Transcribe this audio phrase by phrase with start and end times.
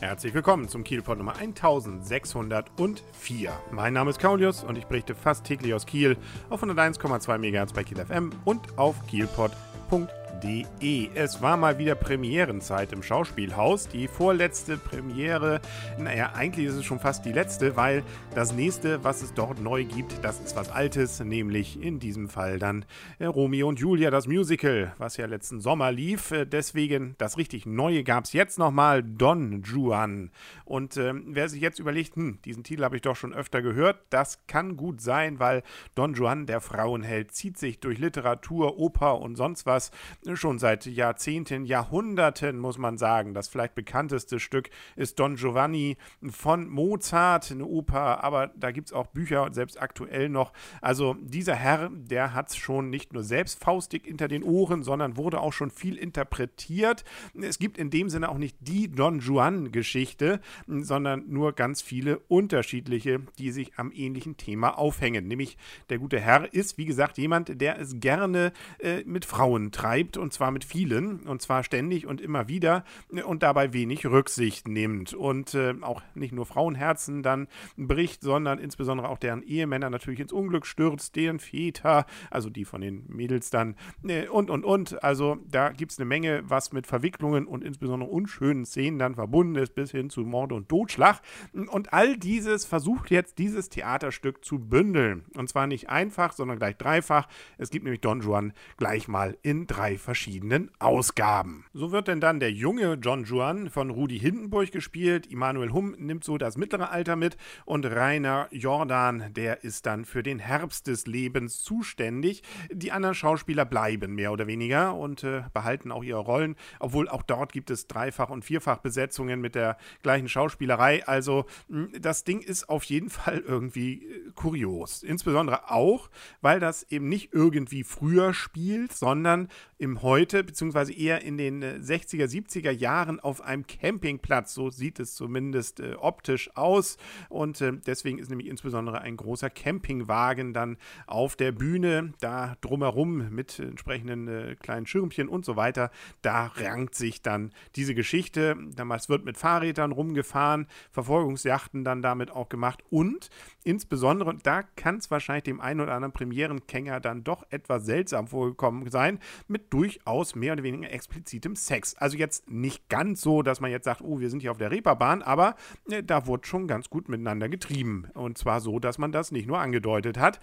[0.00, 3.52] Herzlich willkommen zum Kielpot Nummer 1604.
[3.70, 6.18] Mein Name ist Kaulius und ich berichte fast täglich aus Kiel
[6.50, 11.10] auf 101,2 MHz bei Kiel FM und auf kielpot.de www.ftf.de.
[11.14, 13.88] Es war mal wieder Premierenzeit im Schauspielhaus.
[13.88, 15.60] Die vorletzte Premiere,
[15.98, 18.02] naja, eigentlich ist es schon fast die letzte, weil
[18.34, 22.58] das nächste, was es dort neu gibt, das ist was Altes, nämlich in diesem Fall
[22.58, 22.84] dann
[23.18, 26.30] äh, Romeo und Julia, das Musical, was ja letzten Sommer lief.
[26.30, 30.30] Äh, deswegen das richtig Neue gab es jetzt nochmal, Don Juan.
[30.64, 33.98] Und äh, wer sich jetzt überlegt, hm, diesen Titel habe ich doch schon öfter gehört,
[34.10, 35.62] das kann gut sein, weil
[35.94, 39.90] Don Juan, der Frauenheld, zieht sich durch Literatur, Oper und sonst was
[40.34, 43.34] schon seit Jahrzehnten, Jahrhunderten, muss man sagen.
[43.34, 45.96] Das vielleicht bekannteste Stück ist Don Giovanni
[46.28, 50.52] von Mozart, eine Oper, aber da gibt es auch Bücher, selbst aktuell noch.
[50.80, 55.16] Also dieser Herr, der hat es schon nicht nur selbst faustig hinter den Ohren, sondern
[55.16, 57.04] wurde auch schon viel interpretiert.
[57.40, 63.20] Es gibt in dem Sinne auch nicht die Don Juan-Geschichte, sondern nur ganz viele unterschiedliche,
[63.38, 65.28] die sich am ähnlichen Thema aufhängen.
[65.28, 65.56] Nämlich
[65.90, 70.32] der gute Herr ist, wie gesagt, jemand, der es gerne äh, mit Frauen treibt und
[70.32, 72.84] zwar mit vielen, und zwar ständig und immer wieder
[73.24, 79.08] und dabei wenig Rücksicht nimmt und äh, auch nicht nur Frauenherzen dann bricht, sondern insbesondere
[79.08, 83.76] auch deren Ehemänner natürlich ins Unglück stürzt, deren Väter, also die von den Mädels dann
[84.06, 85.02] äh, und und und.
[85.02, 89.56] Also da gibt es eine Menge, was mit Verwicklungen und insbesondere unschönen Szenen dann verbunden
[89.56, 91.20] ist, bis hin zu Mord und Totschlag.
[91.52, 95.24] Und all dieses versucht jetzt dieses Theaterstück zu bündeln.
[95.36, 97.28] Und zwar nicht einfach, sondern gleich dreifach.
[97.58, 101.66] Es gibt nämlich Don Juan gleich mal in drei verschiedenen Ausgaben.
[101.74, 106.22] So wird denn dann der junge John Juan von Rudi Hindenburg gespielt, Immanuel Humm nimmt
[106.22, 111.08] so das mittlere Alter mit und Rainer Jordan, der ist dann für den Herbst des
[111.08, 112.44] Lebens zuständig.
[112.70, 117.24] Die anderen Schauspieler bleiben mehr oder weniger und äh, behalten auch ihre Rollen, obwohl auch
[117.24, 121.04] dort gibt es Dreifach- und Vierfachbesetzungen mit der gleichen Schauspielerei.
[121.08, 125.02] Also hm, das Ding ist auf jeden Fall irgendwie äh, kurios.
[125.02, 126.10] Insbesondere auch,
[126.42, 132.24] weil das eben nicht irgendwie früher spielt, sondern im heute, beziehungsweise eher in den 60er,
[132.24, 134.54] äh, 70er Jahren auf einem Campingplatz.
[134.54, 136.96] So sieht es zumindest äh, optisch aus.
[137.28, 140.76] Und äh, deswegen ist nämlich insbesondere ein großer Campingwagen dann
[141.06, 145.90] auf der Bühne, da drumherum mit entsprechenden äh, kleinen Schirmchen und so weiter.
[146.22, 148.56] Da rankt sich dann diese Geschichte.
[148.74, 153.30] Damals wird mit Fahrrädern rumgefahren, Verfolgungsjachten dann damit auch gemacht und
[153.66, 158.28] insbesondere, und da kann es wahrscheinlich dem einen oder anderen Premierenkänger dann doch etwas seltsam
[158.28, 159.18] vorgekommen sein,
[159.48, 161.94] mit durch durchaus mehr oder weniger explizitem Sex.
[161.96, 164.70] Also jetzt nicht ganz so, dass man jetzt sagt, oh, wir sind hier auf der
[164.70, 165.54] Reeperbahn, aber
[165.88, 168.08] äh, da wurde schon ganz gut miteinander getrieben.
[168.14, 170.40] Und zwar so, dass man das nicht nur angedeutet hat.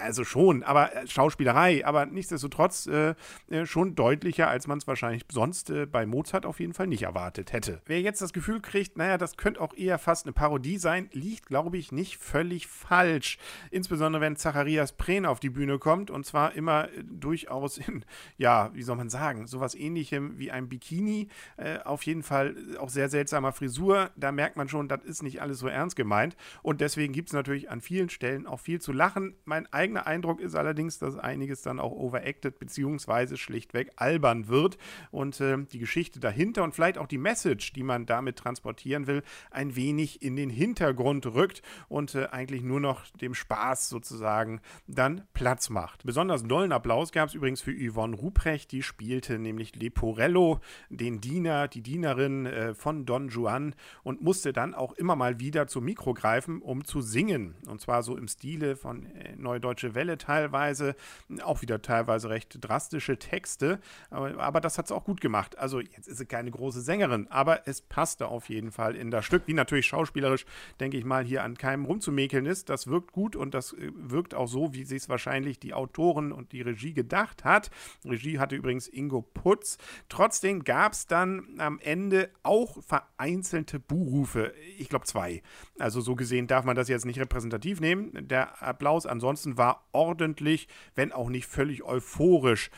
[0.00, 3.14] Also schon, aber äh, Schauspielerei, aber nichtsdestotrotz äh,
[3.50, 7.02] äh schon deutlicher, als man es wahrscheinlich sonst äh, bei Mozart auf jeden Fall nicht
[7.02, 7.82] erwartet hätte.
[7.86, 11.46] Wer jetzt das Gefühl kriegt, naja, das könnte auch eher fast eine Parodie sein, liegt,
[11.46, 13.38] glaube ich, nicht völlig falsch.
[13.70, 18.04] Insbesondere wenn Zacharias Prehn auf die Bühne kommt und zwar immer äh, durchaus in,
[18.36, 21.28] ja, wie soll man sagen, sowas ähnlichem wie ein Bikini.
[21.56, 24.10] Äh, auf jeden Fall auch sehr seltsamer Frisur.
[24.16, 26.36] Da merkt man schon, das ist nicht alles so ernst gemeint.
[26.62, 29.34] Und deswegen gibt es natürlich an vielen Stellen auch viel zu lachen.
[29.44, 33.36] Mein eigener Eindruck ist allerdings, dass einiges dann auch overacted bzw.
[33.36, 34.78] schlichtweg albern wird
[35.10, 39.22] und äh, die Geschichte dahinter und vielleicht auch die Message, die man damit transportieren will,
[39.50, 45.26] ein wenig in den Hintergrund rückt und äh, eigentlich nur noch dem Spaß sozusagen dann
[45.34, 46.04] Platz macht.
[46.04, 51.68] Besonders dollen Applaus gab es übrigens für Yvonne Ruprecht, die spielte nämlich Leporello, den Diener,
[51.68, 56.14] die Dienerin äh, von Don Juan und musste dann auch immer mal wieder zum Mikro
[56.14, 57.54] greifen, um zu singen.
[57.66, 60.96] Und zwar so im Stile von äh, Neue Deutsche Welle teilweise,
[61.42, 63.80] auch wieder teilweise recht drastische Texte,
[64.10, 65.58] aber, aber das hat es auch gut gemacht.
[65.58, 69.24] Also jetzt ist sie keine große Sängerin, aber es passte auf jeden Fall in das
[69.24, 70.46] Stück, wie natürlich schauspielerisch,
[70.80, 72.68] denke ich mal, hier an keinem rumzumäkeln ist.
[72.68, 76.32] Das wirkt gut und das äh, wirkt auch so, wie sich es wahrscheinlich die Autoren
[76.32, 77.70] und die Regie gedacht hat.
[78.04, 79.78] Regie hatte übrigens Ingo Putz.
[80.08, 84.52] Trotzdem gab es dann am Ende auch vereinzelte Buhrufe.
[84.78, 85.42] Ich glaube zwei.
[85.78, 88.28] Also so gesehen darf man das jetzt nicht repräsentativ nehmen.
[88.28, 92.70] Der Applaus ansonsten war ordentlich, wenn auch nicht völlig euphorisch.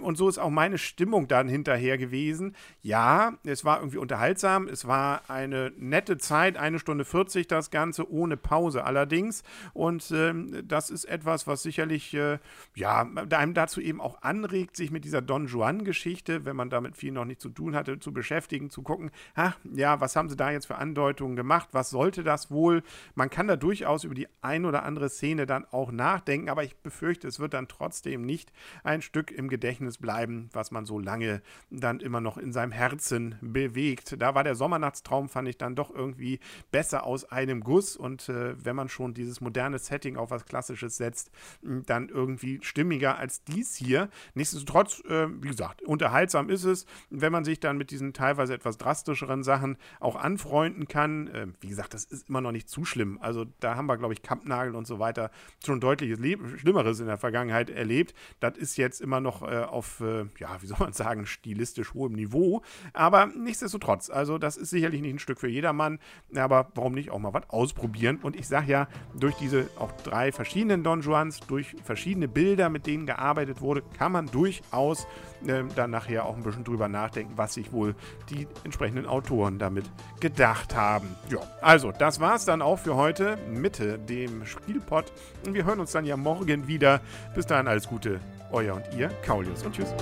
[0.00, 2.54] Und so ist auch meine Stimmung dann hinterher gewesen.
[2.82, 4.68] Ja, es war irgendwie unterhaltsam.
[4.68, 9.05] Es war eine nette Zeit, eine Stunde 40 das Ganze, ohne Pause allerdings.
[9.06, 9.42] Allerdings.
[9.72, 12.38] Und ähm, das ist etwas, was sicherlich äh,
[12.74, 17.12] ja, einem dazu eben auch anregt, sich mit dieser Don Juan-Geschichte, wenn man damit viel
[17.12, 20.50] noch nicht zu tun hatte, zu beschäftigen, zu gucken, ha, ja, was haben sie da
[20.50, 21.68] jetzt für Andeutungen gemacht?
[21.72, 22.82] Was sollte das wohl?
[23.14, 26.76] Man kann da durchaus über die ein oder andere Szene dann auch nachdenken, aber ich
[26.76, 31.42] befürchte, es wird dann trotzdem nicht ein Stück im Gedächtnis bleiben, was man so lange
[31.70, 34.20] dann immer noch in seinem Herzen bewegt.
[34.20, 36.40] Da war der Sommernachtstraum, fand ich dann doch irgendwie
[36.72, 40.96] besser aus einem Guss und äh, wenn man schon dieses moderne Setting auf was Klassisches
[40.96, 41.30] setzt,
[41.62, 44.08] dann irgendwie stimmiger als dies hier.
[44.34, 48.78] Nichtsdestotrotz, äh, wie gesagt, unterhaltsam ist es, wenn man sich dann mit diesen teilweise etwas
[48.78, 51.28] drastischeren Sachen auch anfreunden kann.
[51.28, 53.18] Äh, wie gesagt, das ist immer noch nicht zu schlimm.
[53.20, 55.30] Also da haben wir, glaube ich, Kampnagel und so weiter
[55.64, 56.16] schon deutlich
[56.56, 58.14] Schlimmeres in der Vergangenheit erlebt.
[58.40, 62.14] Das ist jetzt immer noch äh, auf, äh, ja, wie soll man sagen, stilistisch hohem
[62.14, 62.62] Niveau.
[62.92, 65.98] Aber nichtsdestotrotz, also das ist sicherlich nicht ein Stück für jedermann,
[66.34, 68.18] aber warum nicht auch mal was ausprobieren?
[68.22, 72.86] Und ich sage ja, durch diese auch drei verschiedenen Don Juans, durch verschiedene Bilder, mit
[72.86, 75.06] denen gearbeitet wurde, kann man durchaus
[75.46, 77.94] äh, dann nachher auch ein bisschen drüber nachdenken, was sich wohl
[78.30, 79.84] die entsprechenden Autoren damit
[80.20, 81.08] gedacht haben.
[81.30, 85.12] Ja, also das war es dann auch für heute mit dem Spielpot.
[85.44, 87.00] Wir hören uns dann ja morgen wieder.
[87.34, 88.20] Bis dahin alles Gute,
[88.52, 89.94] euer und ihr, Kaulius und tschüss.